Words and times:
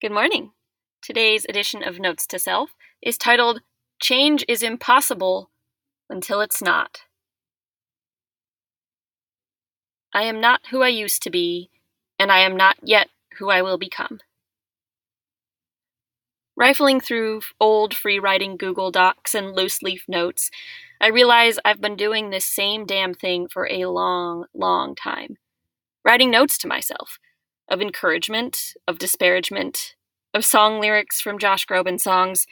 Good 0.00 0.12
morning. 0.12 0.52
Today's 1.02 1.44
edition 1.48 1.82
of 1.82 1.98
Notes 1.98 2.24
to 2.28 2.38
Self 2.38 2.70
is 3.02 3.18
titled 3.18 3.62
Change 4.00 4.44
is 4.46 4.62
Impossible 4.62 5.50
Until 6.08 6.40
It's 6.40 6.62
Not. 6.62 7.00
I 10.14 10.22
am 10.22 10.40
not 10.40 10.60
who 10.70 10.82
I 10.82 10.88
used 10.88 11.24
to 11.24 11.30
be, 11.30 11.70
and 12.16 12.30
I 12.30 12.38
am 12.42 12.56
not 12.56 12.76
yet 12.80 13.08
who 13.40 13.50
I 13.50 13.60
will 13.60 13.76
become. 13.76 14.20
Rifling 16.54 17.00
through 17.00 17.40
old 17.58 17.92
free 17.92 18.20
writing 18.20 18.56
Google 18.56 18.92
Docs 18.92 19.34
and 19.34 19.56
loose 19.56 19.82
leaf 19.82 20.04
notes, 20.06 20.48
I 21.00 21.08
realize 21.08 21.58
I've 21.64 21.80
been 21.80 21.96
doing 21.96 22.30
this 22.30 22.44
same 22.44 22.86
damn 22.86 23.14
thing 23.14 23.48
for 23.48 23.68
a 23.68 23.86
long, 23.86 24.44
long 24.54 24.94
time. 24.94 25.38
Writing 26.04 26.30
notes 26.30 26.56
to 26.58 26.68
myself 26.68 27.18
of 27.68 27.80
encouragement, 27.80 28.74
of 28.86 28.98
disparagement, 28.98 29.94
of 30.34 30.44
song 30.44 30.80
lyrics 30.80 31.20
from 31.20 31.38
Josh 31.38 31.66
Groban 31.66 32.00
songs. 32.00 32.46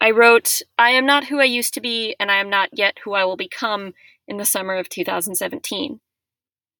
I 0.00 0.10
wrote, 0.10 0.62
I 0.78 0.90
am 0.90 1.06
not 1.06 1.24
who 1.24 1.40
I 1.40 1.44
used 1.44 1.74
to 1.74 1.80
be, 1.80 2.14
and 2.20 2.30
I 2.30 2.36
am 2.36 2.48
not 2.48 2.70
yet 2.72 2.98
who 3.04 3.14
I 3.14 3.24
will 3.24 3.36
become 3.36 3.94
in 4.28 4.36
the 4.36 4.44
summer 4.44 4.76
of 4.76 4.88
2017. 4.88 6.00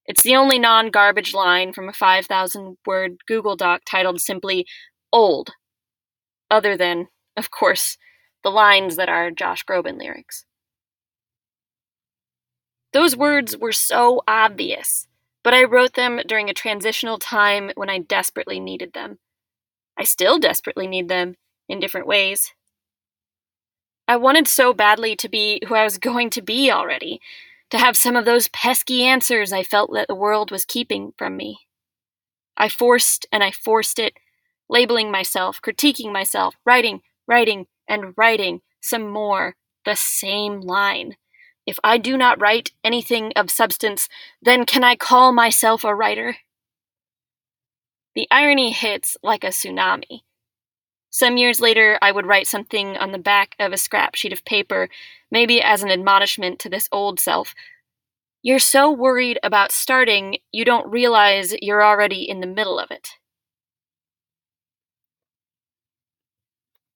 It's 0.07 0.23
the 0.23 0.37
only 0.37 0.59
non 0.59 0.91
garbage 0.91 1.35
line 1.35 1.73
from 1.73 1.89
a 1.89 1.93
5,000 1.93 2.79
word 2.87 3.19
Google 3.27 3.57
Doc 3.57 3.83
titled 3.85 4.21
simply 4.21 4.67
Old, 5.13 5.51
other 6.51 6.77
than, 6.77 7.09
of 7.37 7.51
course, 7.51 7.99
the 8.45 8.51
lines 8.51 8.97
that 8.97 9.09
are 9.09 9.31
Josh 9.31 9.65
Groban 9.65 9.99
lyrics. 9.99 10.45
Those 12.93 13.17
words 13.17 13.57
were 13.57 13.73
so 13.73 14.23
obvious 14.27 15.08
but 15.49 15.55
I 15.55 15.65
wrote 15.65 15.95
them 15.95 16.21
during 16.29 16.51
a 16.51 16.53
transitional 16.53 17.19
time 17.19 17.71
when 17.75 17.89
I 17.89 18.01
desperately 18.01 18.61
needed 18.61 18.93
them. 18.93 19.19
I 19.99 20.05
still 20.05 20.39
desperately 20.39 20.87
need 20.87 21.09
them, 21.09 21.37
in 21.71 21.81
different 21.81 22.07
ways. 22.07 22.53
I 24.07 24.17
wanted 24.17 24.47
so 24.47 24.75
badly 24.75 25.17
to 25.17 25.27
be 25.27 25.63
who 25.67 25.75
I 25.75 25.85
was 25.85 25.97
going 26.09 26.29
to 26.29 26.43
be 26.43 26.71
already, 26.71 27.23
to 27.71 27.79
have 27.79 27.97
some 27.97 28.15
of 28.15 28.27
those 28.27 28.49
pesky 28.49 29.05
answers 29.05 29.51
I 29.51 29.63
felt 29.63 29.91
that 29.95 30.07
the 30.07 30.15
world 30.15 30.51
was 30.51 30.67
keeping 30.67 31.15
from 31.17 31.39
me. 31.39 31.61
I 32.59 32.69
forced 32.69 33.25
and 33.33 33.43
I 33.43 33.51
forced 33.51 33.99
it, 33.99 34.19
labeling 34.69 35.11
myself, 35.11 35.63
critiquing 35.63 36.13
myself, 36.13 36.57
writing, 36.67 37.01
writing, 37.27 37.69
and 37.89 38.13
writing 38.19 38.61
some 38.83 39.09
more, 39.09 39.57
the 39.87 39.97
same 39.97 40.61
line 40.61 41.17
if 41.69 41.79
I 41.85 41.99
do 41.99 42.17
not 42.17 42.41
write 42.41 42.73
anything 42.83 43.33
of 43.37 43.51
substance, 43.51 44.09
then 44.41 44.65
can 44.65 44.83
I 44.83 44.97
call 44.97 45.33
myself 45.33 45.85
a 45.85 45.95
writer? 45.95 46.37
The 48.15 48.27
irony 48.31 48.73
hits 48.73 49.19
like 49.23 49.45
a 49.45 49.49
tsunami. 49.49 50.23
Some 51.11 51.37
years 51.37 51.61
later, 51.61 51.99
I 52.01 52.11
would 52.11 52.25
write 52.25 52.47
something 52.47 52.97
on 52.97 53.13
the 53.13 53.19
back 53.19 53.55
of 53.59 53.73
a 53.73 53.77
scrap 53.77 54.15
sheet 54.15 54.33
of 54.33 54.47
paper, 54.47 54.89
maybe 55.31 55.61
as 55.61 55.83
an 55.83 55.91
admonishment 55.91 56.59
to 56.61 56.71
this 56.71 56.89
old 56.91 57.21
self. 57.21 57.55
You're 58.43 58.59
so 58.59 58.91
worried 58.91 59.39
about 59.43 59.71
starting, 59.71 60.39
you 60.51 60.65
don't 60.65 60.91
realize 60.91 61.55
you're 61.61 61.85
already 61.85 62.23
in 62.27 62.41
the 62.41 62.47
middle 62.47 62.79
of 62.79 62.91
it. 62.91 63.11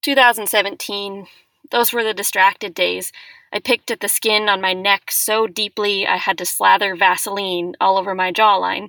2017, 0.02 1.26
those 1.70 1.92
were 1.92 2.02
the 2.02 2.14
distracted 2.14 2.72
days. 2.72 3.12
I 3.53 3.58
picked 3.58 3.91
at 3.91 4.00
the 4.00 4.08
skin 4.08 4.48
on 4.48 4.62
my 4.62 4.72
neck 4.72 5.11
so 5.11 5.47
deeply 5.47 6.06
I 6.06 6.17
had 6.17 6.39
to 6.39 6.47
slather 6.47 6.97
Vaseline 6.97 7.75
all 7.81 7.98
over 7.98 8.14
my 8.14 8.33
jawline, 8.33 8.89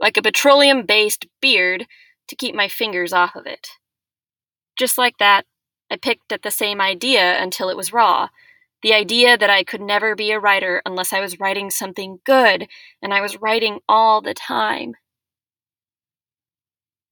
like 0.00 0.16
a 0.16 0.22
petroleum 0.22 0.84
based 0.84 1.26
beard, 1.40 1.86
to 2.28 2.36
keep 2.36 2.54
my 2.54 2.66
fingers 2.66 3.12
off 3.12 3.36
of 3.36 3.46
it. 3.46 3.68
Just 4.76 4.98
like 4.98 5.18
that, 5.18 5.44
I 5.90 5.96
picked 5.96 6.32
at 6.32 6.42
the 6.42 6.50
same 6.50 6.80
idea 6.80 7.40
until 7.40 7.68
it 7.68 7.76
was 7.76 7.92
raw. 7.92 8.28
The 8.82 8.94
idea 8.94 9.38
that 9.38 9.50
I 9.50 9.62
could 9.62 9.80
never 9.80 10.16
be 10.16 10.32
a 10.32 10.40
writer 10.40 10.82
unless 10.84 11.12
I 11.12 11.20
was 11.20 11.38
writing 11.38 11.70
something 11.70 12.18
good, 12.24 12.66
and 13.00 13.14
I 13.14 13.20
was 13.20 13.40
writing 13.40 13.78
all 13.88 14.20
the 14.20 14.34
time. 14.34 14.94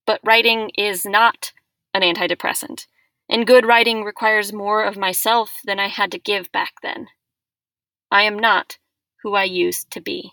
But 0.06 0.20
writing 0.24 0.70
is 0.76 1.04
not 1.04 1.52
an 1.94 2.02
antidepressant 2.02 2.86
and 3.30 3.46
good 3.46 3.64
writing 3.64 4.02
requires 4.02 4.52
more 4.52 4.82
of 4.82 4.98
myself 4.98 5.60
than 5.64 5.78
I 5.78 5.86
had 5.86 6.10
to 6.12 6.18
give 6.18 6.50
back 6.50 6.72
then. 6.82 7.06
I 8.10 8.24
am 8.24 8.36
not 8.36 8.76
who 9.22 9.34
I 9.34 9.44
used 9.44 9.90
to 9.92 10.00
be. 10.00 10.32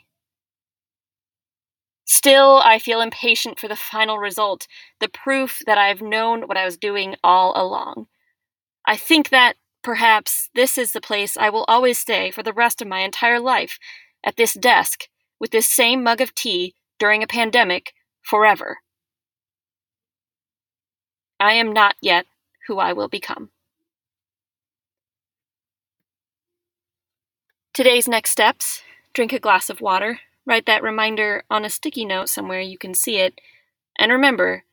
Still, 2.06 2.58
I 2.64 2.80
feel 2.80 3.02
impatient 3.02 3.60
for 3.60 3.68
the 3.68 3.76
final 3.76 4.18
result, 4.18 4.66
the 5.00 5.10
proof 5.10 5.62
that 5.68 5.78
I've 5.78 6.02
known 6.02 6.48
what 6.48 6.58
I 6.58 6.66
was 6.66 6.78
doing 6.78 7.16
all 7.24 7.54
along. 7.56 8.08
I 8.88 8.98
think 8.98 9.30
that, 9.30 9.58
perhaps, 9.84 10.50
this 10.56 10.78
is 10.78 10.94
the 10.94 11.02
place 11.02 11.38
I 11.38 11.50
will 11.50 11.66
always 11.68 12.00
stay 12.00 12.32
for 12.32 12.42
the 12.42 12.54
rest 12.54 12.82
of 12.82 12.88
my 12.88 13.02
entire 13.02 13.40
life, 13.40 13.78
at 14.24 14.38
this 14.38 14.54
desk, 14.54 15.04
with 15.40 15.52
this 15.52 15.68
same 15.68 16.02
mug 16.02 16.20
of 16.20 16.34
tea, 16.34 16.74
during 16.98 17.22
a 17.22 17.28
pandemic, 17.28 17.94
forever. 18.24 18.80
I 21.40 21.54
am 21.54 21.72
not 21.72 21.96
yet 22.02 22.26
who 22.68 22.80
I 22.80 22.94
will 22.94 23.08
become. 23.08 23.50
Today's 27.74 28.08
next 28.08 28.32
steps 28.32 28.82
drink 29.14 29.34
a 29.34 29.40
glass 29.40 29.70
of 29.70 29.82
water, 29.82 30.20
write 30.46 30.66
that 30.66 30.84
reminder 30.84 31.44
on 31.50 31.66
a 31.66 31.70
sticky 31.70 32.06
note 32.06 32.30
somewhere 32.30 32.62
you 32.62 32.78
can 32.78 32.94
see 32.94 33.18
it, 33.18 33.40
and 33.98 34.12
remember 34.12 34.64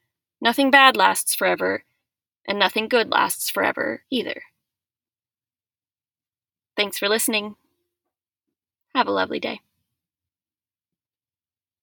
nothing 0.41 0.71
bad 0.71 0.97
lasts 0.97 1.34
forever, 1.34 1.84
and 2.47 2.59
nothing 2.59 2.88
good 2.88 3.10
lasts 3.10 3.50
forever 3.50 4.03
either. 4.11 4.43
Thanks 6.76 6.99
for 6.99 7.09
listening. 7.09 7.56
Have 8.94 9.06
a 9.06 9.12
lovely 9.12 9.41
day. 9.41 9.61